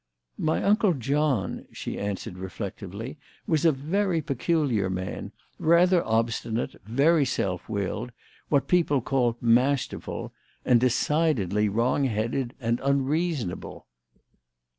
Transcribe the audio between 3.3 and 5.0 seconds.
"was a very peculiar